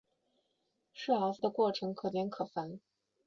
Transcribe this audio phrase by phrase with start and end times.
[0.93, 2.79] 设鏊子的过程可简可繁。